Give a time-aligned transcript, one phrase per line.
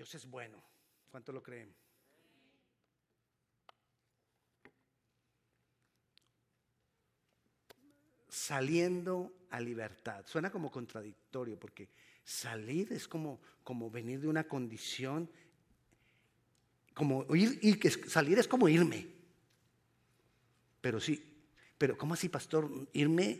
[0.00, 0.56] Dios es bueno.
[1.10, 1.74] ¿Cuánto lo creen?
[8.26, 10.24] Saliendo a libertad.
[10.26, 11.90] Suena como contradictorio porque
[12.24, 15.30] salir es como, como venir de una condición,
[16.94, 19.06] como ir, que salir es como irme.
[20.80, 21.44] Pero sí,
[21.76, 22.88] pero ¿cómo así, pastor?
[22.94, 23.38] Irme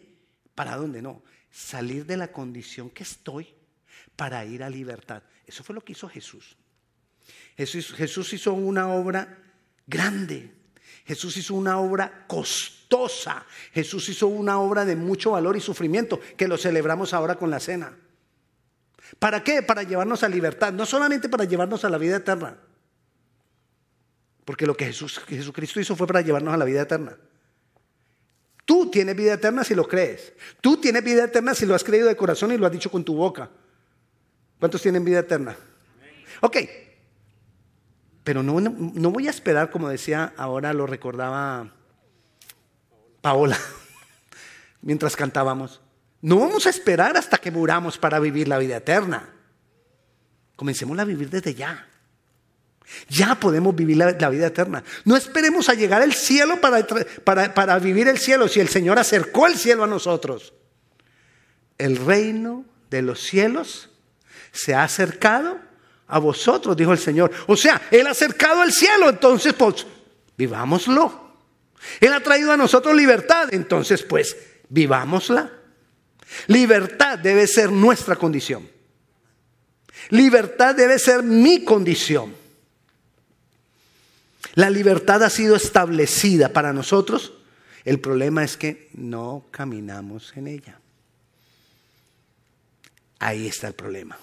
[0.54, 1.22] para dónde no.
[1.50, 3.54] Salir de la condición que estoy
[4.14, 5.22] para ir a libertad.
[5.46, 6.56] Eso fue lo que hizo Jesús.
[7.56, 9.38] Jesús, hizo una obra
[9.86, 10.50] grande.
[11.04, 13.44] Jesús hizo una obra costosa.
[13.72, 17.60] Jesús hizo una obra de mucho valor y sufrimiento que lo celebramos ahora con la
[17.60, 17.96] cena.
[19.18, 19.62] ¿Para qué?
[19.62, 22.56] Para llevarnos a libertad, no solamente para llevarnos a la vida eterna.
[24.44, 27.16] Porque lo que Jesús, Jesucristo hizo fue para llevarnos a la vida eterna.
[28.64, 30.32] Tú tienes vida eterna si lo crees.
[30.60, 33.04] Tú tienes vida eterna si lo has creído de corazón y lo has dicho con
[33.04, 33.50] tu boca.
[34.58, 35.56] ¿Cuántos tienen vida eterna?
[36.40, 36.56] Ok.
[38.30, 41.74] Pero no, no, voy a esperar, como decía ahora, lo recordaba
[43.20, 43.58] Paola,
[44.82, 45.80] mientras cantábamos.
[46.22, 49.30] No vamos a esperar hasta que muramos para vivir la vida eterna.
[50.54, 51.88] Comencemos a vivir desde ya.
[53.08, 54.84] Ya podemos vivir la, vida eterna.
[55.04, 56.86] No esperemos a llegar al cielo para,
[57.24, 60.54] para, para vivir el cielo si el Señor acercó el cielo a nosotros.
[61.78, 63.90] El reino de los cielos
[64.52, 65.68] se ha acercado
[66.10, 67.30] a vosotros, dijo el Señor.
[67.46, 69.86] O sea, Él ha acercado al cielo, entonces pues
[70.36, 71.30] vivámoslo.
[72.00, 74.36] Él ha traído a nosotros libertad, entonces pues
[74.68, 75.50] vivámosla.
[76.46, 78.68] Libertad debe ser nuestra condición.
[80.10, 82.34] Libertad debe ser mi condición.
[84.54, 87.32] La libertad ha sido establecida para nosotros.
[87.84, 90.80] El problema es que no caminamos en ella.
[93.18, 94.18] Ahí está el problema.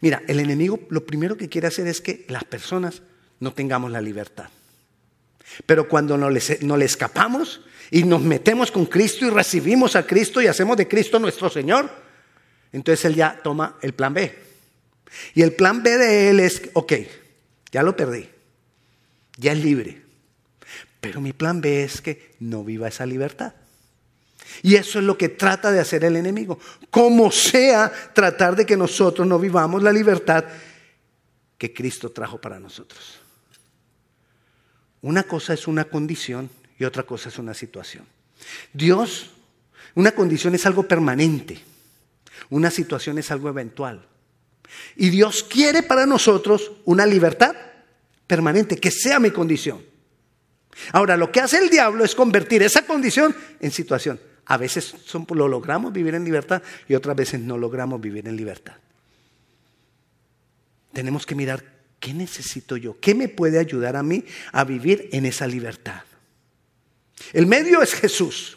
[0.00, 3.02] Mira, el enemigo lo primero que quiere hacer es que las personas
[3.40, 4.48] no tengamos la libertad.
[5.66, 10.46] Pero cuando no le, escapamos y nos metemos con Cristo y recibimos a Cristo y
[10.46, 11.90] hacemos de Cristo nuestro Señor,
[12.72, 14.38] entonces Él ya toma el plan B.
[15.34, 16.92] Y el plan B de Él es, ok,
[17.72, 18.28] ya lo perdí,
[19.36, 20.02] ya es libre.
[21.00, 23.54] Pero mi plan B es que no viva esa libertad.
[24.62, 26.58] Y eso es lo que trata de hacer el enemigo.
[26.90, 30.44] Como sea, tratar de que nosotros no vivamos la libertad
[31.56, 33.20] que Cristo trajo para nosotros.
[35.02, 38.04] Una cosa es una condición y otra cosa es una situación.
[38.72, 39.30] Dios,
[39.94, 41.60] una condición es algo permanente,
[42.50, 44.06] una situación es algo eventual.
[44.96, 47.54] Y Dios quiere para nosotros una libertad
[48.26, 49.82] permanente, que sea mi condición.
[50.92, 54.20] Ahora, lo que hace el diablo es convertir esa condición en situación.
[54.48, 54.94] A veces
[55.30, 58.76] lo logramos vivir en libertad y otras veces no logramos vivir en libertad.
[60.92, 61.62] Tenemos que mirar
[62.00, 66.02] qué necesito yo, qué me puede ayudar a mí a vivir en esa libertad.
[67.34, 68.56] El medio es Jesús.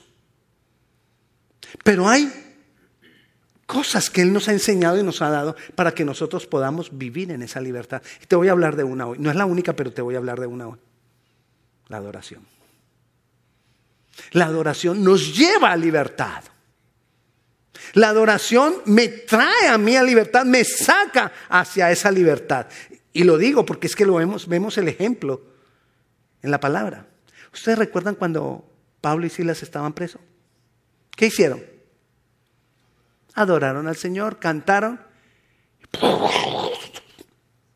[1.84, 2.32] Pero hay
[3.66, 7.32] cosas que Él nos ha enseñado y nos ha dado para que nosotros podamos vivir
[7.32, 8.02] en esa libertad.
[8.22, 9.18] Y te voy a hablar de una hoy.
[9.20, 10.80] No es la única, pero te voy a hablar de una hoy.
[11.90, 12.61] La adoración.
[14.32, 16.44] La adoración nos lleva a libertad.
[17.94, 22.68] La adoración me trae a mí a libertad, me saca hacia esa libertad.
[23.14, 25.42] Y lo digo porque es que lo vemos, vemos el ejemplo
[26.42, 27.08] en la palabra.
[27.54, 28.66] ¿Ustedes recuerdan cuando
[29.02, 30.22] Pablo y Silas estaban presos?
[31.16, 31.64] ¿Qué hicieron?
[33.34, 35.02] Adoraron al Señor, cantaron.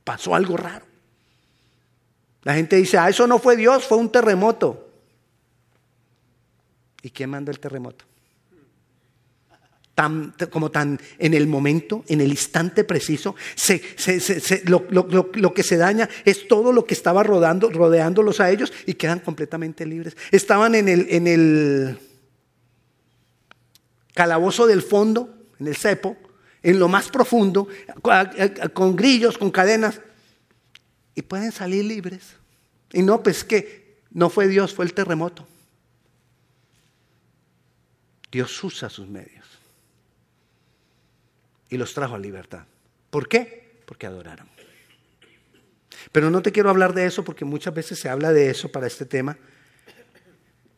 [0.03, 0.85] Pasó algo raro.
[2.43, 4.84] La gente dice, ah, eso no fue Dios, fue un terremoto.
[7.05, 8.03] ¿Y quién manda el terremoto?
[9.93, 13.35] Tan, como tan en el momento, en el instante preciso,
[14.65, 19.19] lo, que se daña es todo lo que estaba rodando, rodeándolos a ellos y quedan
[19.19, 20.17] completamente libres.
[20.31, 21.99] Estaban en el, en el
[24.15, 25.29] calabozo del fondo,
[25.59, 26.17] en el cepo,
[26.63, 27.67] en lo más profundo,
[28.73, 30.01] con grillos, con cadenas,
[31.13, 32.35] y pueden salir libres.
[32.93, 35.47] Y no, pues que no fue Dios, fue el terremoto.
[38.35, 39.45] Dios usa sus medios.
[41.69, 42.65] Y los trajo a libertad.
[43.09, 43.81] ¿Por qué?
[43.85, 44.49] Porque adoraron.
[46.11, 48.87] Pero no te quiero hablar de eso porque muchas veces se habla de eso para
[48.87, 49.37] este tema.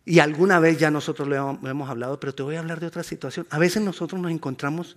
[0.05, 3.01] Y alguna vez ya nosotros lo hemos, hablado, pero te voy a hablar de otra
[3.01, 3.47] situación.
[3.49, 4.95] A veces nosotros nos encontramos,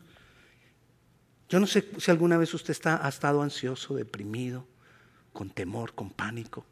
[1.48, 4.66] yo no sé si alguna vez usted está, ha estado ansioso, deprimido,
[5.32, 6.66] con temor, con pánico.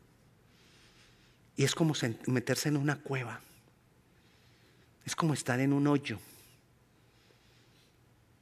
[1.57, 1.95] Y es como
[2.27, 3.41] meterse en una cueva.
[5.09, 6.19] Es como estar en un hoyo.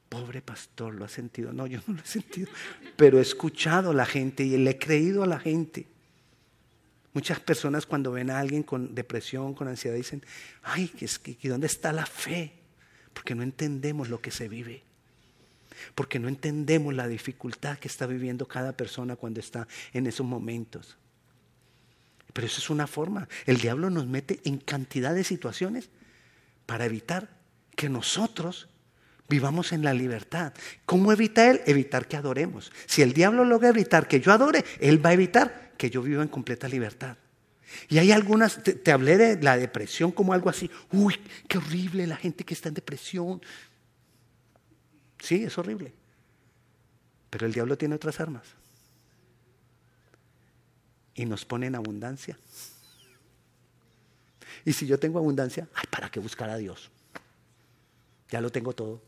[0.08, 1.52] Pobre pastor, lo ha sentido.
[1.52, 2.48] No, yo no lo he sentido.
[2.96, 5.86] Pero he escuchado a la gente y le he creído a la gente.
[7.12, 10.24] Muchas personas cuando ven a alguien con depresión, con ansiedad, dicen,
[10.64, 10.90] ay,
[11.44, 12.52] ¿dónde está la fe?
[13.14, 14.82] Porque no entendemos lo que se vive.
[15.94, 20.96] Porque no entendemos la dificultad que está viviendo cada persona cuando está en esos momentos.
[22.32, 23.28] Pero eso es una forma.
[23.46, 25.90] El diablo nos mete en cantidad de situaciones
[26.66, 27.28] para evitar
[27.74, 28.68] que nosotros
[29.28, 30.52] vivamos en la libertad.
[30.84, 31.60] ¿Cómo evita él?
[31.66, 32.72] Evitar que adoremos.
[32.86, 36.22] Si el diablo logra evitar que yo adore, él va a evitar que yo viva
[36.22, 37.16] en completa libertad.
[37.88, 41.16] Y hay algunas, te, hablé de la depresión como algo así, uy,
[41.48, 43.42] qué horrible la gente que está en depresión.
[45.18, 45.92] Sí, es horrible.
[47.30, 48.44] Pero el diablo tiene otras armas.
[51.14, 52.38] Y nos pone en abundancia.
[54.64, 56.90] Y si yo tengo abundancia, ¿para qué buscar a Dios?
[58.30, 59.00] Ya lo tengo todo.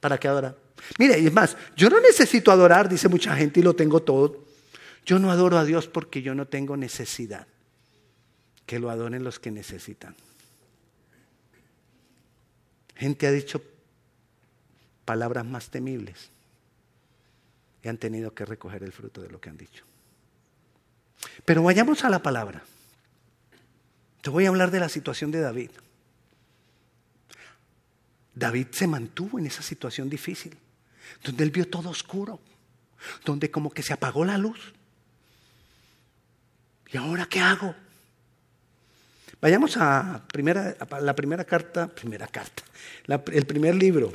[0.00, 0.56] ¿Para qué adorar?
[0.98, 4.44] Mire, y es más, yo no necesito adorar, dice mucha gente, y lo tengo todo.
[5.04, 7.46] Yo no adoro a Dios porque yo no tengo necesidad.
[8.66, 10.14] Que lo adoren los que necesitan.
[12.96, 13.62] Gente ha dicho
[15.04, 16.30] palabras más temibles
[17.82, 19.84] y han tenido que recoger el fruto de lo que han dicho.
[21.44, 22.62] Pero vayamos a la palabra.
[24.22, 25.70] Te voy a hablar de la situación de David.
[28.34, 30.56] David se mantuvo en esa situación difícil,
[31.24, 32.40] donde él vio todo oscuro,
[33.24, 34.72] donde como que se apagó la luz.
[36.92, 37.74] ¿Y ahora qué hago?
[39.40, 42.62] Vayamos a, primera, la primera carta, primera carta,
[43.32, 44.12] el primer libro.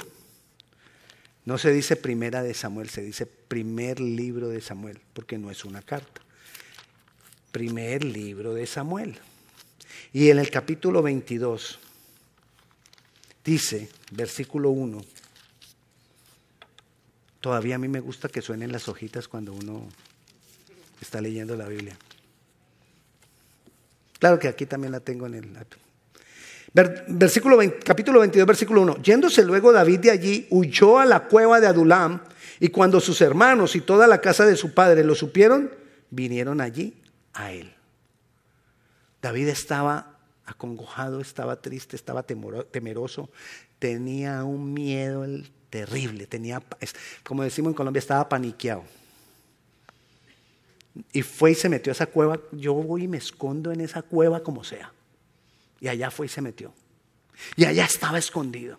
[1.45, 5.65] No se dice primera de Samuel, se dice primer libro de Samuel, porque no es
[5.65, 6.21] una carta.
[7.51, 9.19] Primer libro de Samuel.
[10.13, 11.79] Y en el capítulo 22
[13.43, 15.03] dice, versículo 1,
[17.41, 19.87] todavía a mí me gusta que suenen las hojitas cuando uno
[21.01, 21.97] está leyendo la Biblia.
[24.19, 25.57] Claro que aquí también la tengo en el...
[27.07, 29.01] Versículo capítulo 22, versículo 1.
[29.01, 32.21] Yéndose luego David de allí, huyó a la cueva de Adulam,
[32.59, 35.71] y cuando sus hermanos y toda la casa de su padre lo supieron,
[36.09, 36.93] vinieron allí
[37.33, 37.74] a él.
[39.25, 43.31] David estaba acongojado, estaba triste, estaba temeroso,
[43.79, 45.25] tenía un miedo
[45.71, 46.61] terrible, tenía,
[47.23, 48.83] como decimos en Colombia, estaba paniqueado.
[51.11, 52.39] Y fue y se metió a esa cueva.
[52.51, 54.93] Yo voy y me escondo en esa cueva como sea.
[55.81, 56.71] Y allá fue y se metió.
[57.55, 58.77] Y allá estaba escondido.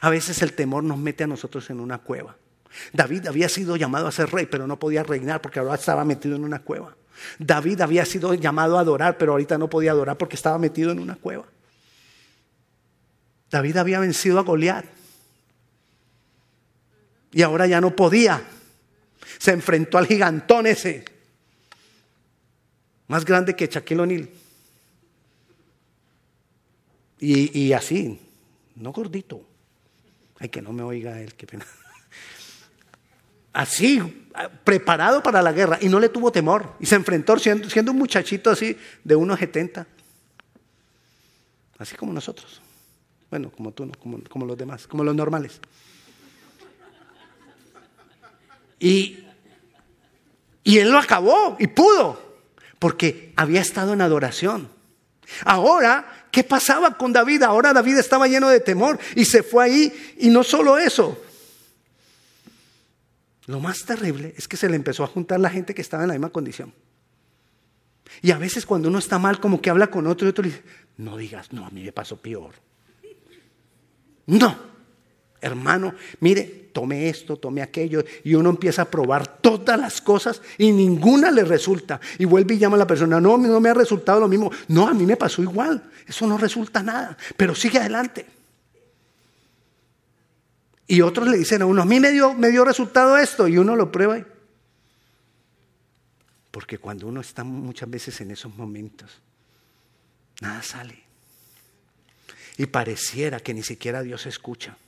[0.00, 2.36] A veces el temor nos mete a nosotros en una cueva.
[2.92, 6.34] David había sido llamado a ser rey, pero no podía reinar porque ahora estaba metido
[6.34, 6.96] en una cueva.
[7.38, 10.98] David había sido llamado a adorar, pero ahorita no podía adorar porque estaba metido en
[10.98, 11.44] una cueva.
[13.50, 14.84] David había vencido a Goliat.
[17.32, 18.42] Y ahora ya no podía.
[19.38, 21.04] Se enfrentó al gigantón ese
[23.08, 24.28] más grande que Shaquille O'Neal.
[27.20, 28.20] Y, así,
[28.76, 29.44] no gordito.
[30.38, 31.66] Ay, que no me oiga él, qué pena.
[33.58, 34.00] Así,
[34.62, 36.74] preparado para la guerra, y no le tuvo temor.
[36.78, 39.84] Y se enfrentó siendo, un muchachito así de unos 70.
[41.76, 42.62] Así como nosotros.
[43.28, 45.60] Bueno, como tú, como, como los demás, como los normales.
[48.78, 49.24] Y,
[50.62, 52.38] y él lo acabó y pudo
[52.78, 54.68] porque había estado en adoración.
[55.44, 57.42] Ahora, ¿qué pasaba con David?
[57.42, 60.14] Ahora David estaba lleno de temor y se fue ahí.
[60.18, 61.24] Y no solo eso.
[63.48, 66.08] Lo más terrible es que se le empezó a juntar la gente que estaba en
[66.08, 66.70] la misma condición.
[68.20, 70.50] Y a veces cuando uno está mal, como que habla con otro y otro le
[70.50, 70.62] dice,
[70.98, 72.52] no digas, no, a mí me pasó peor.
[74.26, 74.54] No,
[75.40, 80.70] hermano, mire, tome esto, tome aquello, y uno empieza a probar todas las cosas y
[80.70, 82.02] ninguna le resulta.
[82.18, 84.52] Y vuelve y llama a la persona, no, no me ha resultado lo mismo.
[84.68, 88.26] No, a mí me pasó igual, eso no resulta nada, pero sigue adelante.
[90.90, 93.58] Y otros le dicen a uno, a mí me dio, me dio resultado esto, y
[93.58, 94.24] uno lo prueba.
[96.50, 99.20] Porque cuando uno está muchas veces en esos momentos,
[100.40, 101.04] nada sale.
[102.56, 104.78] Y pareciera que ni siquiera Dios escucha.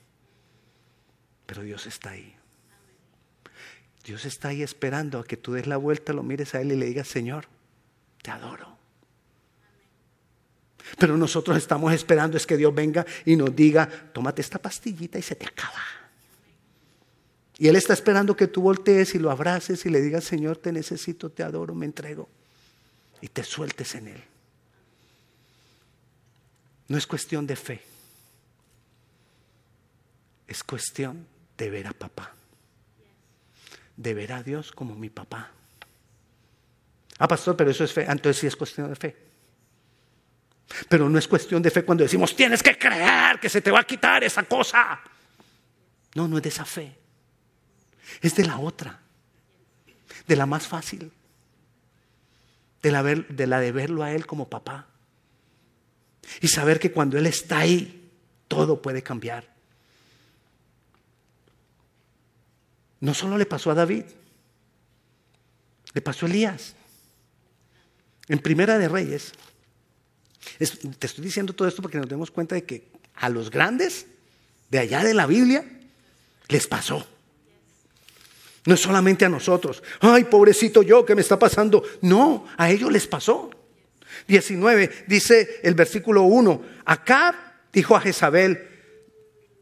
[1.45, 2.35] Pero Dios está ahí.
[4.03, 6.77] Dios está ahí esperando a que tú des la vuelta, lo mires a Él y
[6.77, 7.47] le digas, Señor,
[8.23, 8.70] te adoro.
[10.99, 15.23] Pero nosotros estamos esperando es que Dios venga y nos diga, tómate esta pastillita y
[15.23, 15.83] se te acaba.
[17.59, 20.73] Y Él está esperando que tú voltees y lo abraces y le digas, Señor, te
[20.73, 22.27] necesito, te adoro, me entrego.
[23.21, 24.25] Y te sueltes en Él.
[26.89, 27.83] No es cuestión de fe.
[30.49, 31.27] Es cuestión
[31.59, 32.35] de ver a papá.
[33.95, 35.51] De ver a Dios como mi papá.
[37.19, 38.07] Ah, pastor, pero eso es fe.
[38.09, 39.30] Ah, entonces sí es cuestión de fe.
[40.89, 43.81] Pero no es cuestión de fe cuando decimos, tienes que creer que se te va
[43.81, 45.01] a quitar esa cosa.
[46.15, 46.97] No, no es de esa fe.
[48.21, 49.01] Es de la otra.
[50.27, 51.13] De la más fácil.
[52.83, 54.87] De la, de la de verlo a Él como papá.
[56.41, 58.11] Y saber que cuando Él está ahí,
[58.49, 59.49] todo puede cambiar.
[63.01, 64.05] No solo le pasó a David,
[65.95, 66.75] le pasó a Elías.
[68.29, 69.33] En Primera de Reyes,
[70.59, 74.07] te estoy diciendo todo esto porque nos demos cuenta de que a los grandes
[74.71, 75.65] de allá de la Biblia
[76.49, 77.07] les pasó.
[78.67, 79.83] No es solamente a nosotros.
[80.01, 81.83] Ay, pobrecito yo, ¿qué me está pasando?
[82.03, 83.51] No, a ellos les pasó.
[84.27, 88.70] 19 dice el versículo 1, acá dijo a Jezabel,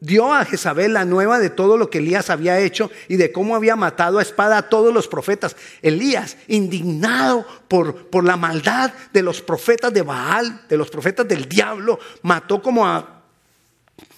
[0.00, 3.56] dio a Jezabel la nueva de todo lo que Elías había hecho y de cómo
[3.56, 5.56] había matado a espada a todos los profetas.
[5.82, 11.48] Elías, indignado por, por la maldad de los profetas de Baal, de los profetas del
[11.48, 13.22] diablo, mató como a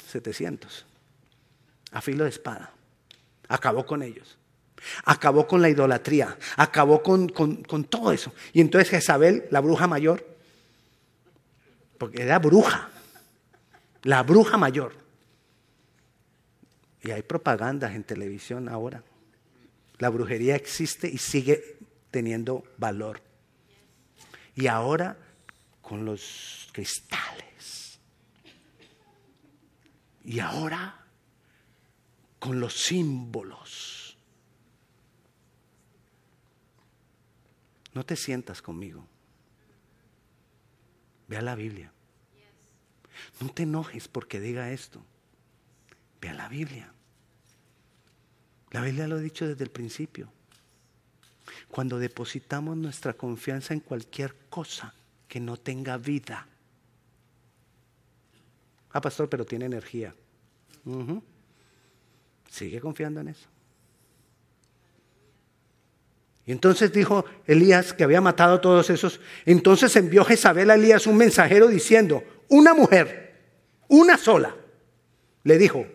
[0.08, 0.86] 700
[1.92, 2.72] a filo de espada.
[3.48, 4.38] Acabó con ellos.
[5.04, 6.36] Acabó con la idolatría.
[6.56, 8.32] Acabó con, con todo eso.
[8.52, 10.24] Y entonces Jezabel, la bruja mayor,
[12.00, 12.88] porque era bruja,
[14.04, 14.94] la bruja mayor,
[17.02, 19.02] y hay propagandas en televisión ahora.
[19.98, 21.78] La brujería existe y sigue
[22.10, 23.22] teniendo valor.
[24.54, 25.16] Y ahora
[25.80, 27.98] con los cristales.
[30.24, 31.06] Y ahora
[32.38, 34.16] con los símbolos.
[37.92, 39.06] No te sientas conmigo.
[41.28, 41.92] Ve a la Biblia.
[43.40, 45.04] No te enojes porque diga esto.
[46.20, 46.92] Ve a la Biblia.
[48.70, 50.32] La Biblia lo ha dicho desde el principio.
[51.68, 54.94] Cuando depositamos nuestra confianza en cualquier cosa
[55.26, 56.46] que no tenga vida.
[58.92, 60.14] Ah, pastor, pero tiene energía.
[62.50, 63.48] Sigue confiando en eso.
[66.46, 69.20] Y entonces dijo Elías que había matado a todos esos.
[69.46, 73.38] Entonces envió Jezabel a Elías un mensajero diciendo, una mujer,
[73.88, 74.56] una sola,
[75.44, 75.86] le dijo,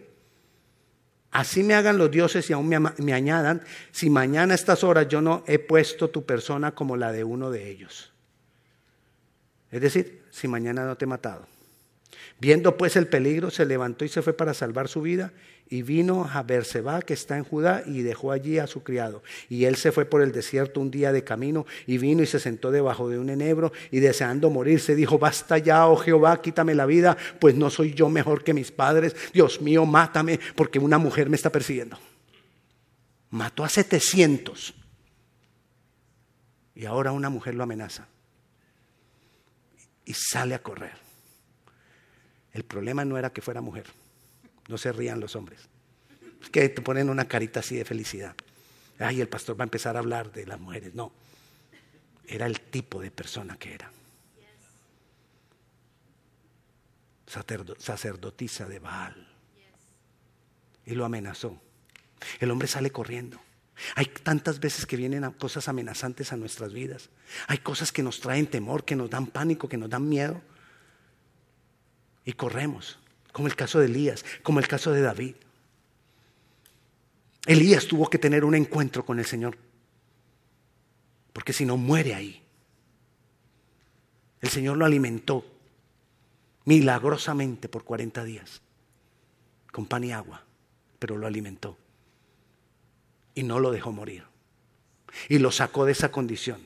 [1.36, 3.62] Así me hagan los dioses y aún me, añadan,
[3.92, 7.52] si mañana a estas horas yo no he puesto tu persona como la de uno
[7.52, 8.14] de ellos.
[9.70, 11.46] Es decir, si mañana no te he matado.
[12.40, 15.32] Viendo pues el peligro, se levantó y se fue para salvar su vida
[15.68, 19.24] y vino a Berseba, que está en Judá, y dejó allí a su criado.
[19.50, 22.40] Y él se fue por el desierto un día de camino, y vino y se
[22.40, 26.86] sentó debajo de un enebro, y deseando morirse, dijo, basta ya, oh Jehová, quítame la
[26.86, 29.16] vida, pues no soy yo mejor que mis padres.
[29.34, 31.98] Dios mío, mátame, porque una mujer me está persiguiendo.
[33.32, 34.76] Mató a 700.
[36.76, 38.08] Y ahora una mujer lo amenaza.
[40.06, 41.05] Y sale a correr.
[42.56, 43.86] El problema no era que fuera mujer.
[44.70, 45.68] No se rían los hombres.
[46.42, 48.34] Es que te ponen una carita así de felicidad.
[48.98, 50.96] Ay, el pastor va a empezar a hablar de las mujeres.
[50.96, 51.12] No.
[52.26, 53.92] Era el tipo de persona que era.
[57.78, 59.28] Sacerdotisa de Baal.
[60.86, 61.62] Y lo amenazó.
[62.40, 63.38] El hombre sale corriendo.
[63.96, 67.10] Hay tantas veces que vienen cosas amenazantes a nuestras vidas.
[67.48, 70.42] Hay cosas que nos traen temor, que nos dan pánico, que nos dan miedo.
[72.26, 73.00] Y corremos
[73.32, 75.36] como el caso de Elías, como el caso de David.
[77.46, 79.58] Elías tuvo que tener un encuentro con el Señor,
[81.34, 82.42] porque si no muere ahí.
[84.40, 85.46] El Señor lo alimentó
[86.64, 88.62] milagrosamente por 40 días,
[89.72, 90.44] con pan y agua,
[90.98, 91.78] pero lo alimentó
[93.36, 94.24] y no lo dejó morir.
[95.28, 96.62] Y lo sacó de esa condición.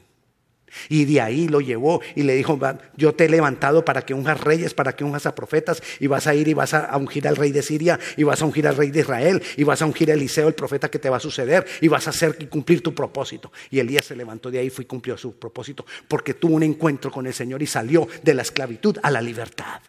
[0.88, 2.60] Y de ahí lo llevó y le dijo,
[2.96, 6.28] yo te he levantado para que unjas reyes, para que unjas a profetas, y vas
[6.28, 8.76] a ir y vas a ungir al rey de Siria, y vas a ungir al
[8.76, 11.20] rey de Israel, y vas a ungir a Eliseo, el profeta que te va a
[11.22, 13.52] suceder, y vas a hacer y cumplir tu propósito.
[13.70, 17.28] Y Elías se levantó de ahí y cumplió su propósito, porque tuvo un encuentro con
[17.28, 19.82] el Señor y salió de la esclavitud a la libertad.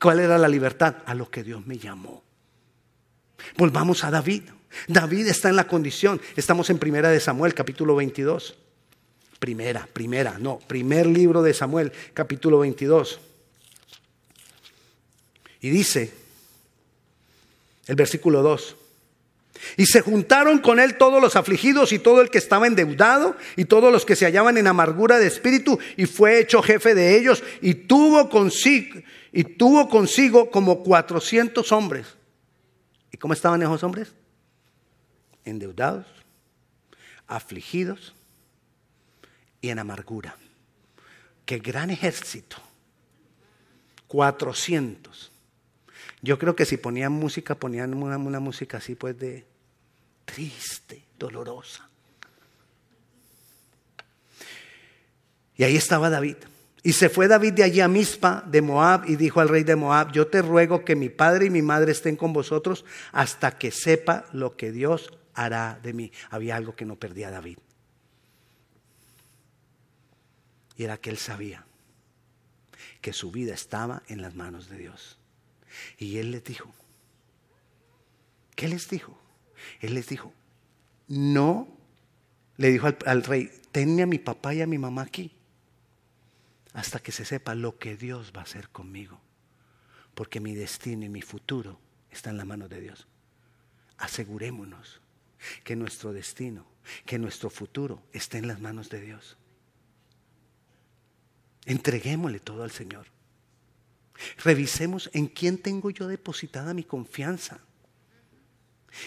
[0.00, 0.96] ¿Cuál era la libertad?
[1.06, 2.22] A lo que Dios me llamó.
[3.56, 4.44] Volvamos a David.
[4.88, 8.58] David está en la condición, estamos en Primera de Samuel, capítulo 22.
[9.42, 13.18] Primera, primera, no, primer libro de Samuel, capítulo 22.
[15.62, 16.12] Y dice,
[17.88, 18.76] el versículo 2,
[19.76, 23.64] y se juntaron con él todos los afligidos y todo el que estaba endeudado y
[23.64, 27.42] todos los que se hallaban en amargura de espíritu y fue hecho jefe de ellos
[27.60, 29.00] y tuvo consigo,
[29.32, 32.06] y tuvo consigo como 400 hombres.
[33.10, 34.12] Y cómo estaban esos hombres?
[35.44, 36.06] Endeudados,
[37.26, 38.14] afligidos
[39.62, 40.36] y en amargura.
[41.46, 42.58] Qué gran ejército.
[44.08, 45.32] 400.
[46.20, 49.46] Yo creo que si ponían música, ponían una, una música así pues de
[50.26, 51.88] triste, dolorosa.
[55.56, 56.36] Y ahí estaba David.
[56.82, 59.76] Y se fue David de allí a Mizpa de Moab y dijo al rey de
[59.76, 63.70] Moab, yo te ruego que mi padre y mi madre estén con vosotros hasta que
[63.70, 66.12] sepa lo que Dios hará de mí.
[66.30, 67.58] Había algo que no perdía David.
[70.76, 71.64] Y era que él sabía
[73.00, 75.18] que su vida estaba en las manos de Dios.
[75.98, 76.72] Y él les dijo,
[78.54, 79.18] ¿qué les dijo?
[79.80, 80.32] Él les dijo,
[81.08, 81.68] no,
[82.56, 85.32] le dijo al, rey, tenme a mi papá y a mi mamá aquí
[86.72, 89.20] hasta que se sepa lo que Dios va a hacer conmigo.
[90.14, 91.78] Porque mi destino y mi futuro
[92.10, 93.06] está en la mano de Dios.
[93.98, 95.00] Asegurémonos
[95.64, 96.66] que nuestro destino,
[97.04, 99.36] que nuestro futuro está en las manos de Dios.
[101.66, 103.06] Entreguémosle todo al Señor.
[104.44, 107.60] Revisemos en quién tengo yo depositada mi confianza.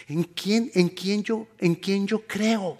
[0.08, 2.80] En quién, en quién yo, en quién yo creo.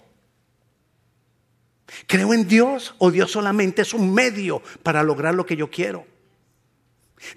[2.06, 6.06] ¿Creo en Dios o Dios solamente es un medio para lograr lo que yo quiero?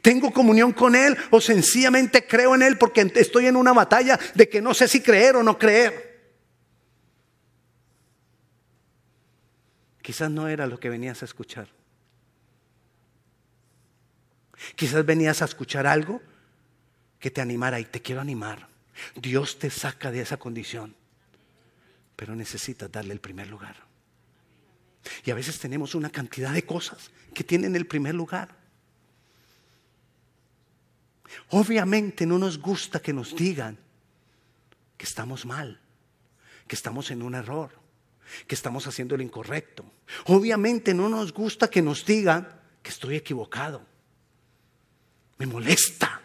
[0.02, 4.50] ¿Tengo comunión con Él o sencillamente creo en Él porque estoy en una batalla de
[4.50, 6.10] que no sé si creer o no creer?
[10.02, 11.79] Quizás no era lo que venías a escuchar.
[14.76, 16.22] Quizás venías a escuchar algo
[17.20, 18.68] que te animara y te quiero animar.
[19.16, 20.96] Dios te saca de esa condición,
[22.16, 23.76] pero necesitas darle el primer lugar.
[25.24, 28.56] Y a veces tenemos una cantidad de cosas que tienen el primer lugar.
[31.50, 33.78] Obviamente no nos gusta que nos digan
[34.98, 35.80] que estamos mal,
[36.68, 37.72] que estamos en un error,
[38.48, 39.86] que estamos haciendo lo incorrecto.
[40.26, 42.48] Obviamente no nos gusta que nos digan
[42.84, 43.86] que estoy equivocado.
[45.40, 46.22] Me molesta.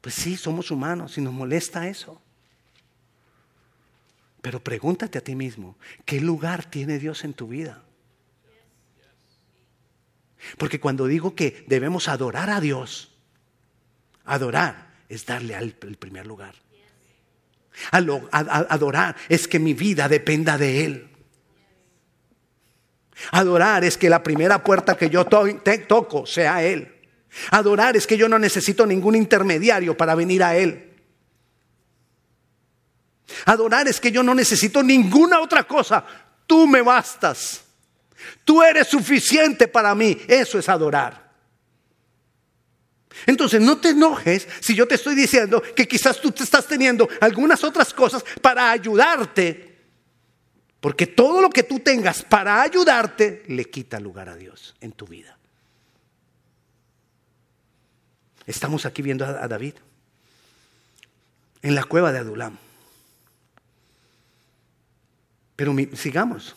[0.00, 2.20] Pues sí, somos humanos y nos molesta eso.
[4.40, 7.82] Pero pregúntate a ti mismo, ¿qué lugar tiene Dios en tu vida?
[10.56, 13.14] Porque cuando digo que debemos adorar a Dios,
[14.24, 16.54] adorar es darle el primer lugar.
[17.90, 21.10] Adorar es que mi vida dependa de Él.
[23.32, 26.97] Adorar es que la primera puerta que yo toco sea Él.
[27.50, 30.88] Adorar es que yo no necesito ningún intermediario para venir a Él.
[33.44, 36.04] Adorar es que yo no necesito ninguna otra cosa.
[36.46, 37.62] Tú me bastas.
[38.44, 40.18] Tú eres suficiente para mí.
[40.26, 41.28] Eso es adorar.
[43.26, 47.08] Entonces no te enojes si yo te estoy diciendo que quizás tú te estás teniendo
[47.20, 49.76] algunas otras cosas para ayudarte.
[50.80, 55.06] Porque todo lo que tú tengas para ayudarte le quita lugar a Dios en tu
[55.06, 55.37] vida.
[58.48, 59.74] Estamos aquí viendo a David
[61.60, 62.56] en la cueva de Adulam.
[65.54, 66.56] Pero sigamos.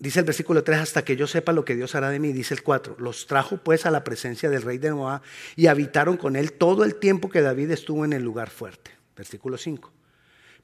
[0.00, 2.52] Dice el versículo 3, hasta que yo sepa lo que Dios hará de mí, dice
[2.52, 5.22] el 4, los trajo pues a la presencia del rey de Moab
[5.54, 8.90] y habitaron con él todo el tiempo que David estuvo en el lugar fuerte.
[9.14, 9.92] Versículo 5.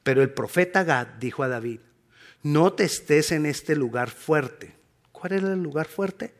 [0.03, 1.79] Pero el profeta Gad dijo a David,
[2.43, 4.75] no te estés en este lugar fuerte.
[5.13, 6.35] ¿Cuál era el lugar fuerte?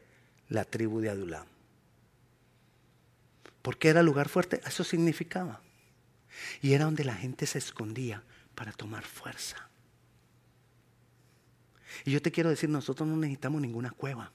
[0.49, 1.56] La tribu de Adulam.
[3.67, 4.61] ¿Por qué era lugar fuerte?
[4.65, 5.61] Eso significaba.
[6.63, 8.23] Y era donde la gente se escondía
[8.55, 9.69] para tomar fuerza.
[12.05, 14.31] Y yo te quiero decir, nosotros no necesitamos ninguna cueva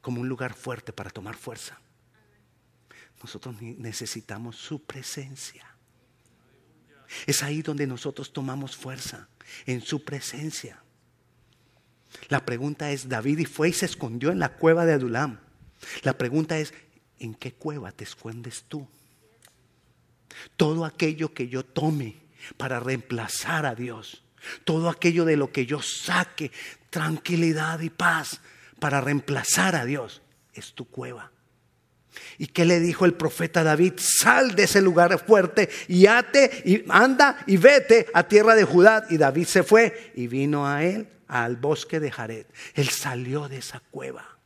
[0.00, 1.78] como un lugar fuerte para tomar fuerza.
[3.22, 5.66] Nosotros necesitamos su presencia.
[7.26, 9.28] Es ahí donde nosotros tomamos fuerza,
[9.66, 10.82] en su presencia.
[12.30, 15.40] La pregunta es, David y fue y se escondió en la cueva de Adulam.
[16.04, 16.72] La pregunta es,
[17.20, 18.86] ¿en qué cueva te escondes tú?
[20.56, 22.16] Todo aquello que yo tome
[22.56, 24.22] para reemplazar a Dios.
[24.64, 26.52] Todo aquello de lo que yo saque
[26.90, 28.40] tranquilidad y paz
[28.78, 30.22] para reemplazar a Dios
[30.54, 31.32] es tu cueva.
[32.38, 33.94] ¿Y qué le dijo el profeta David?
[33.98, 39.06] Sal de ese lugar fuerte y ate y anda y vete a tierra de Judá.
[39.10, 42.46] Y David se fue y vino a él al bosque de Jared.
[42.74, 44.37] Él salió de esa cueva.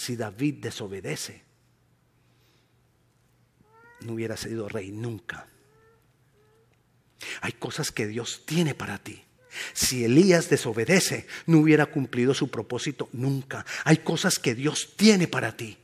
[0.00, 1.42] Si David desobedece,
[4.00, 5.46] no hubiera sido rey nunca.
[7.42, 9.22] Hay cosas que Dios tiene para ti.
[9.74, 13.66] Si Elías desobedece, no hubiera cumplido su propósito nunca.
[13.84, 15.76] Hay cosas que Dios tiene para ti.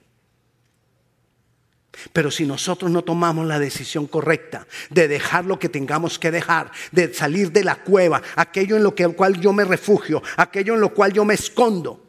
[2.15, 6.73] Pero si nosotros no tomamos la decisión correcta de dejar lo que tengamos que dejar,
[6.91, 10.95] de salir de la cueva, aquello en lo cual yo me refugio, aquello en lo
[10.95, 12.06] cual yo me escondo,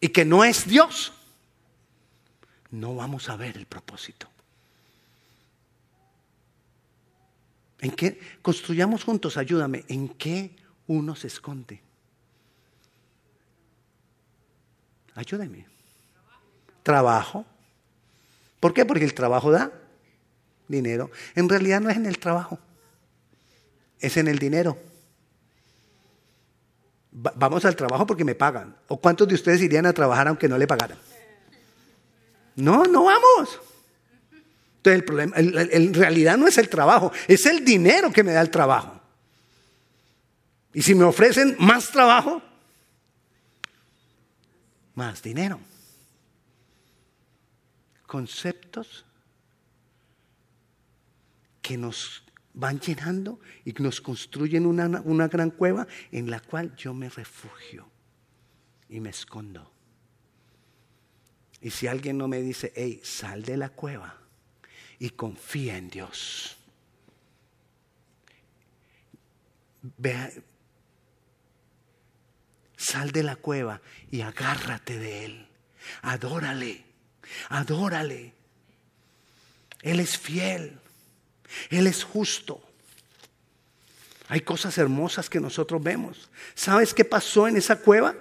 [0.00, 1.12] y que no es Dios,
[2.70, 4.28] no vamos a ver el propósito.
[7.80, 8.20] ¿En qué?
[8.42, 9.84] Construyamos juntos, ayúdame.
[9.88, 10.54] ¿En qué
[10.86, 11.80] uno se esconde?
[15.14, 15.66] Ayúdeme.
[16.82, 17.44] Trabajo.
[18.58, 18.84] ¿Por qué?
[18.84, 19.72] Porque el trabajo da
[20.68, 21.10] dinero.
[21.34, 22.58] En realidad no es en el trabajo,
[23.98, 24.78] es en el dinero.
[27.12, 28.76] Vamos al trabajo porque me pagan.
[28.88, 30.98] ¿O cuántos de ustedes irían a trabajar aunque no le pagaran?
[32.56, 33.60] No, no vamos.
[34.76, 38.40] Entonces el problema, en realidad no es el trabajo, es el dinero que me da
[38.40, 38.98] el trabajo.
[40.72, 42.40] Y si me ofrecen más trabajo,
[44.94, 45.60] más dinero.
[48.06, 49.04] Conceptos
[51.60, 52.22] que nos
[52.54, 57.88] van llenando y nos construyen una, una gran cueva en la cual yo me refugio
[58.88, 59.70] y me escondo.
[61.60, 64.16] Y si alguien no me dice, hey, sal de la cueva
[64.98, 66.56] y confía en Dios.
[69.82, 70.30] Vea,
[72.76, 75.48] sal de la cueva y agárrate de Él.
[76.02, 76.84] Adórale,
[77.48, 78.34] adórale.
[79.82, 80.78] Él es fiel,
[81.70, 82.62] Él es justo.
[84.28, 86.30] Hay cosas hermosas que nosotros vemos.
[86.54, 88.14] ¿Sabes qué pasó en esa cueva?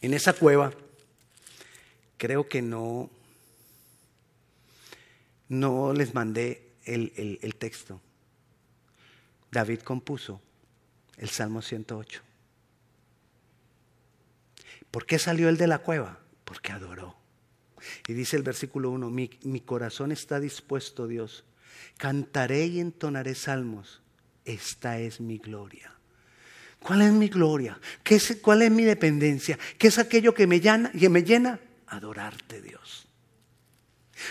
[0.00, 0.72] En esa cueva
[2.18, 3.08] creo que no,
[5.48, 8.00] no les mandé el, el texto.
[9.50, 10.42] David compuso
[11.16, 12.22] el Salmo 108.
[14.90, 16.18] ¿Por qué salió él de la cueva?
[16.44, 17.16] Porque adoró.
[18.06, 21.44] Y dice el versículo 1, mi, corazón está dispuesto, Dios.
[21.96, 24.02] Cantaré y entonaré salmos.
[24.44, 25.92] Esta es mi gloria.
[26.80, 27.78] ¿Cuál es mi gloria?
[28.02, 29.58] ¿Qué es, ¿Cuál es mi dependencia?
[29.78, 30.90] ¿Qué es aquello que me llena?
[30.92, 31.60] Que me llena?
[31.88, 33.06] adorarte Dios.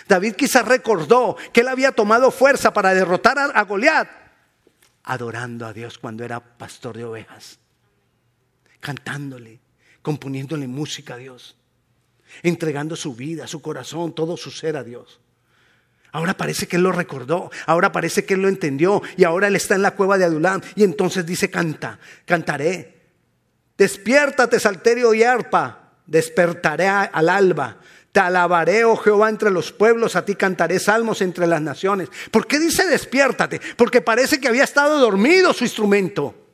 [0.07, 4.09] David quizás recordó que él había tomado fuerza para derrotar a, Goliat,
[5.03, 7.59] adorando a Dios cuando era pastor de ovejas,
[8.79, 9.59] cantándole,
[10.01, 11.55] componiéndole música a Dios,
[12.43, 15.19] entregando su vida, su corazón, todo su ser a Dios.
[16.11, 19.55] Ahora parece que él lo recordó, ahora parece que él lo entendió y ahora él
[19.55, 22.97] está en la cueva de Adulam y entonces dice, canta, cantaré.
[23.77, 27.77] Despiértate, salterio y arpa, despertaré al alba.
[28.11, 32.09] Te alabaré, oh Jehová, entre los pueblos, a ti cantaré salmos entre las naciones.
[32.31, 33.61] ¿Por qué dice despiértate?
[33.75, 36.46] Porque parece que había estado dormido su instrumento.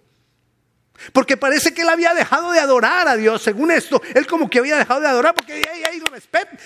[1.11, 3.41] Porque parece que él había dejado de adorar a Dios.
[3.41, 6.01] Según esto, él como que había dejado de adorar porque ahí hay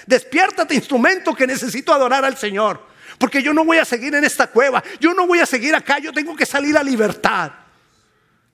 [0.06, 2.82] despiértate instrumento que necesito adorar al Señor.
[3.18, 5.98] Porque yo no voy a seguir en esta cueva, yo no voy a seguir acá,
[6.00, 7.52] yo tengo que salir a libertad.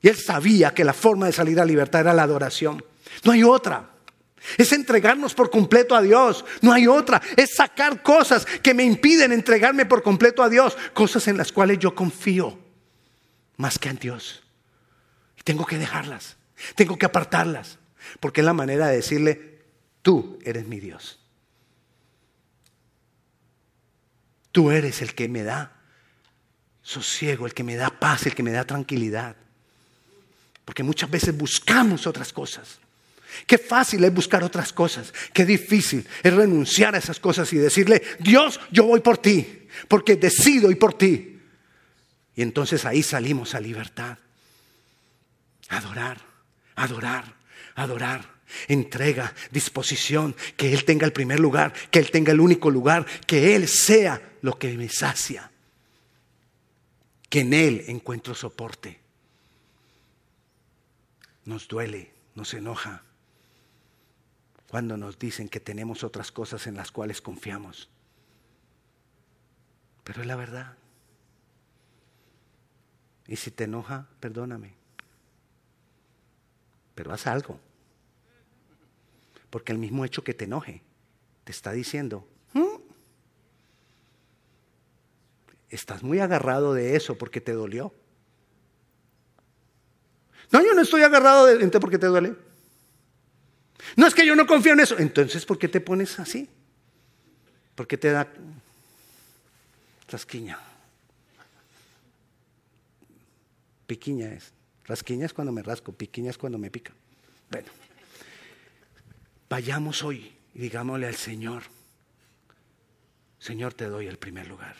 [0.01, 2.83] Y él sabía que la forma de salir a libertad era la adoración.
[3.23, 3.89] No hay otra.
[4.57, 6.43] Es entregarnos por completo a Dios.
[6.61, 7.21] No hay otra.
[7.37, 10.77] Es sacar cosas que me impiden entregarme por completo a Dios.
[10.93, 12.59] Cosas en las cuales yo confío
[13.55, 14.42] más que en Dios.
[15.43, 16.37] Tengo que dejarlas.
[16.75, 17.79] Tengo que apartarlas.
[18.19, 19.61] Porque es la manera de decirle,
[20.01, 21.19] tú eres mi Dios.
[24.51, 25.73] Tú eres el que me da
[26.83, 29.35] sosiego, el que me da paz, el que me da tranquilidad.
[30.65, 32.79] Porque muchas veces buscamos otras cosas.
[33.47, 35.13] Qué fácil es buscar otras cosas.
[35.33, 40.15] Qué difícil es renunciar a esas cosas y decirle, Dios, yo voy por ti, porque
[40.15, 41.39] decido ir por ti.
[42.35, 44.17] Y entonces ahí salimos a libertad.
[45.73, 46.17] Adorar,
[46.75, 47.35] adorar,
[47.75, 48.33] adorar.
[48.67, 53.55] Entrega, disposición, que Él tenga el primer lugar, que Él tenga el único lugar, que
[53.55, 55.51] Él sea lo que me sacia.
[57.29, 58.99] Que en Él encuentro soporte.
[61.45, 63.03] Nos duele, nos enoja,
[64.73, 67.89] cuando nos dicen que tenemos otras cosas en las cuales confiamos.
[70.03, 70.77] Pero es la verdad.
[73.27, 74.82] Y si te enoja, perdóname.
[77.03, 77.59] Pero haz algo.
[79.49, 80.81] Porque el mismo hecho que te enoje
[81.43, 82.77] te está diciendo, hmm,
[85.69, 87.93] estás muy agarrado de eso porque te dolió.
[90.49, 92.37] No, yo no estoy agarrado de gente porque te duele.
[93.97, 94.97] No es que yo no confío en eso.
[94.97, 96.47] Entonces, ¿por qué te pones así?
[97.75, 98.31] ¿Por qué te da
[100.07, 100.57] rasquiña?
[103.87, 104.53] Piquiña es.
[104.85, 106.93] Rasquiña es cuando me rasco, piquiña es cuando me pica.
[107.49, 107.69] Bueno,
[109.49, 111.63] vayamos hoy y digámosle al Señor,
[113.39, 114.75] Señor, te doy el primer lugar.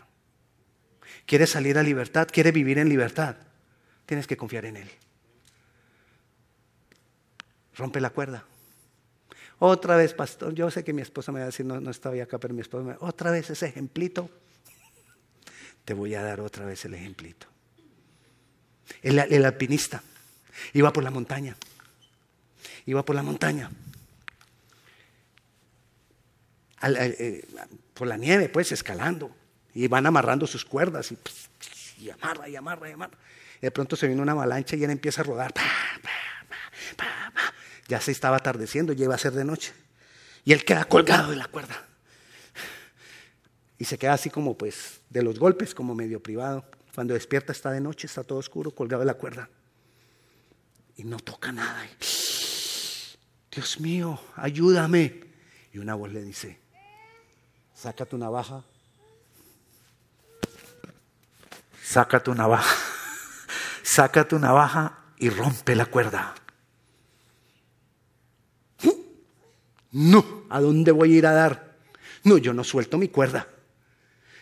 [1.25, 2.27] ¿Quieres salir a libertad?
[2.31, 3.35] ¿Quieres vivir en libertad?
[4.05, 4.89] Tienes que confiar en Él.
[7.75, 8.45] Rompe la cuerda.
[9.59, 12.21] Otra vez, pastor, yo sé que mi esposa me va a decir, no, no estaba
[12.21, 14.29] acá, pero mi esposa me va a decir, otra vez ese ejemplito.
[15.85, 17.52] Te voy a dar otra vez el ejemplito.
[19.01, 20.03] El, alpinista
[20.73, 21.56] iba por la montaña.
[22.86, 23.69] Iba por la montaña.
[26.84, 27.47] Eh,
[27.93, 29.36] por la nieve, pues, escalando.
[29.73, 31.17] Y van amarrando sus cuerdas y,
[32.03, 33.17] y amarra y amarra y amarra.
[33.62, 35.53] De pronto se viene una avalancha y él empieza a rodar.
[37.88, 39.73] ya se estaba atardeciendo, ya iba a ser de noche.
[40.45, 41.88] Y él queda colgado de la cuerda.
[43.77, 46.65] Y se queda así como pues de los golpes, como medio privado.
[46.93, 49.49] Cuando despierta está de noche, está todo oscuro, colgado de la cuerda.
[50.95, 51.88] Y no toca nada.
[53.51, 55.23] Dios mío, ayúdame.
[55.71, 56.60] Y una voz le dice,
[57.73, 58.63] saca tu navaja.
[61.84, 62.75] Saca tu navaja.
[63.84, 66.34] Saca tu navaja y rompe la cuerda.
[69.91, 71.75] No, ¿a dónde voy a ir a dar?
[72.23, 73.47] No, yo no suelto mi cuerda.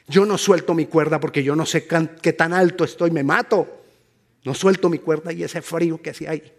[0.08, 3.82] Yo no suelto mi cuerda porque yo no sé qué tan alto estoy, me mato.
[4.44, 6.54] No suelto mi cuerda y ese frío que hacía ahí.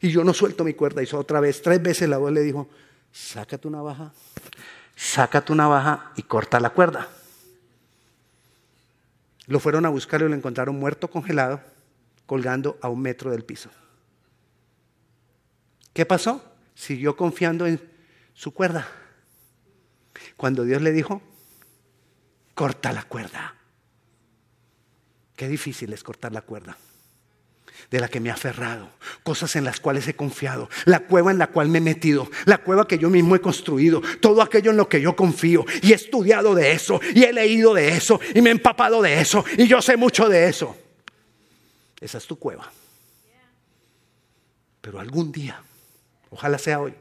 [0.00, 1.02] Y yo no suelto mi cuerda.
[1.02, 2.68] Hizo otra vez, tres veces la voz le dijo,
[3.12, 4.12] saca tu navaja,
[4.96, 7.08] saca tu navaja y corta la cuerda.
[9.46, 11.60] Lo fueron a buscar y lo encontraron muerto congelado,
[12.26, 13.70] colgando a un metro del piso.
[15.92, 16.42] ¿Qué pasó?
[16.74, 17.80] Siguió confiando en
[18.34, 18.88] su cuerda.
[20.36, 21.20] Cuando Dios le dijo,
[22.54, 23.54] corta la cuerda.
[25.36, 26.76] Qué difícil es cortar la cuerda.
[27.90, 28.88] De la que me he aferrado,
[29.22, 32.58] cosas en las cuales he confiado, la cueva en la cual me he metido, la
[32.58, 35.64] cueva que yo mismo he construido, todo aquello en lo que yo confío.
[35.82, 37.00] Y he estudiado de eso.
[37.14, 38.20] Y he leído de eso.
[38.34, 39.44] Y me he empapado de eso.
[39.58, 40.76] Y yo sé mucho de eso.
[42.00, 42.70] Esa es tu cueva.
[44.80, 45.62] Pero algún día,
[46.30, 46.94] ojalá sea hoy,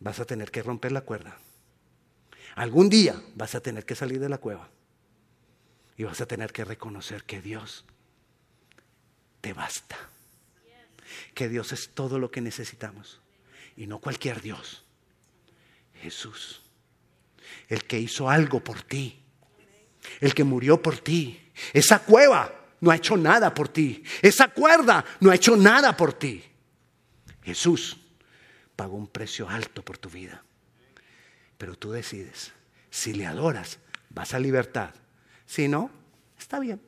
[0.00, 1.36] vas a tener que romper la cuerda.
[2.54, 4.68] Algún día vas a tener que salir de la cueva
[5.96, 7.84] y vas a tener que reconocer que Dios
[9.40, 9.96] te basta.
[11.34, 13.20] Que Dios es todo lo que necesitamos.
[13.76, 14.84] Y no cualquier Dios.
[16.00, 16.62] Jesús.
[17.68, 19.22] El que hizo algo por ti.
[20.20, 21.52] El que murió por ti.
[21.72, 24.02] Esa cueva no ha hecho nada por ti.
[24.20, 26.42] Esa cuerda no ha hecho nada por ti.
[27.42, 27.98] Jesús
[28.74, 30.42] pagó un precio alto por tu vida.
[31.62, 32.50] Pero tú decides.
[32.90, 33.78] Si le adoras,
[34.10, 34.92] vas a libertad.
[35.46, 35.92] Si no,
[36.36, 36.82] está bien.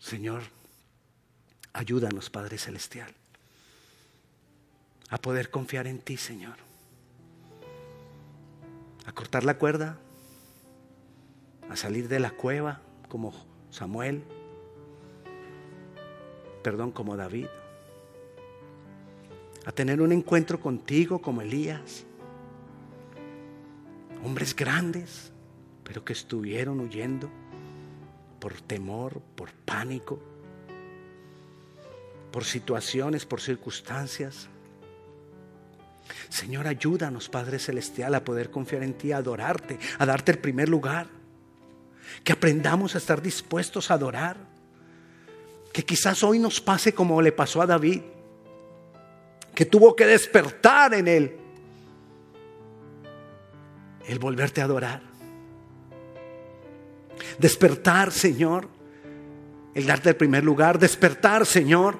[0.00, 0.42] Señor,
[1.72, 3.14] ayúdanos, Padre Celestial,
[5.10, 6.56] a poder confiar en ti, Señor.
[9.06, 10.00] A cortar la cuerda,
[11.70, 13.32] a salir de la cueva como
[13.70, 14.24] Samuel,
[16.64, 17.46] perdón, como David,
[19.64, 22.04] a tener un encuentro contigo como Elías,
[24.24, 25.32] hombres grandes,
[25.84, 27.30] pero que estuvieron huyendo
[28.40, 30.20] por temor, por pánico,
[32.32, 34.48] por situaciones, por circunstancias.
[36.28, 40.68] Señor, ayúdanos, Padre Celestial, a poder confiar en ti, a adorarte, a darte el primer
[40.68, 41.06] lugar.
[42.24, 44.36] Que aprendamos a estar dispuestos a adorar.
[45.72, 48.02] Que quizás hoy nos pase como le pasó a David,
[49.54, 51.36] que tuvo que despertar en él
[54.06, 55.02] el volverte a adorar.
[57.38, 58.68] Despertar, Señor.
[59.74, 60.78] El darte el primer lugar.
[60.78, 61.98] Despertar, Señor.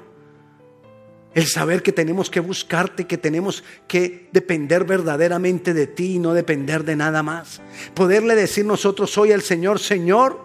[1.35, 6.35] El saber que tenemos que buscarte, que tenemos que depender verdaderamente de ti y no
[6.35, 7.63] depender de nada más.
[7.95, 10.45] Poderle decir nosotros, soy el Señor, Señor.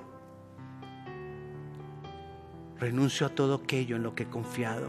[2.79, 4.87] Renuncio a todo aquello en lo que he confiado,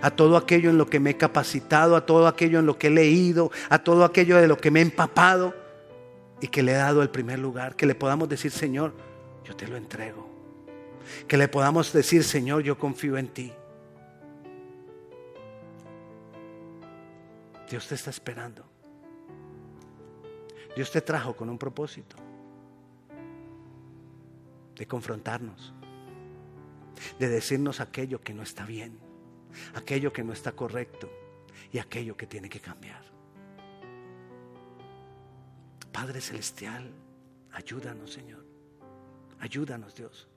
[0.00, 2.88] a todo aquello en lo que me he capacitado, a todo aquello en lo que
[2.88, 5.54] he leído, a todo aquello de lo que me he empapado
[6.40, 7.76] y que le he dado el primer lugar.
[7.76, 8.92] Que le podamos decir, Señor,
[9.44, 10.28] yo te lo entrego.
[11.28, 13.52] Que le podamos decir, Señor, yo confío en ti.
[17.68, 18.64] Dios te está esperando.
[20.76, 22.16] Dios te trajo con un propósito
[24.76, 25.72] de confrontarnos,
[27.18, 28.98] de decirnos aquello que no está bien,
[29.74, 31.10] aquello que no está correcto
[31.70, 33.02] y aquello que tiene que cambiar.
[35.92, 36.90] Padre Celestial,
[37.52, 38.44] ayúdanos, Señor.
[39.40, 40.28] Ayúdanos, Dios.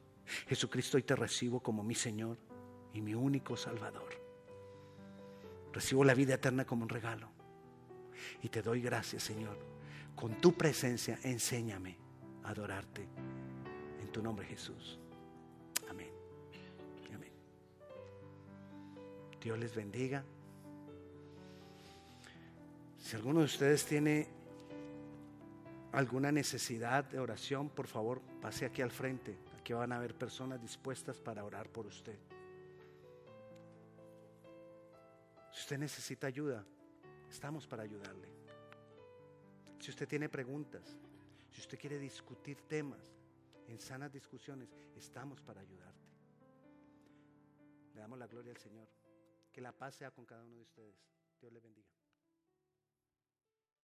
[0.48, 2.38] Jesucristo, hoy te recibo como mi Señor
[2.94, 4.10] y mi único Salvador.
[5.72, 7.30] Recibo la vida eterna como un regalo.
[8.42, 9.58] Y te doy gracias, Señor,
[10.16, 11.98] con tu presencia, enséñame
[12.44, 13.08] a adorarte.
[14.02, 15.00] En tu nombre Jesús.
[19.46, 20.24] Dios les bendiga.
[22.98, 24.28] Si alguno de ustedes tiene
[25.92, 29.38] alguna necesidad de oración, por favor, pase aquí al frente.
[29.60, 32.18] Aquí van a haber personas dispuestas para orar por usted.
[35.52, 36.66] Si usted necesita ayuda,
[37.30, 38.28] estamos para ayudarle.
[39.80, 40.98] Si usted tiene preguntas,
[41.52, 43.14] si usted quiere discutir temas
[43.68, 46.10] en sanas discusiones, estamos para ayudarte.
[47.94, 49.05] Le damos la gloria al Señor.
[49.56, 50.98] Que la paz sea con cada uno de ustedes.
[51.40, 51.95] Dios le bendiga.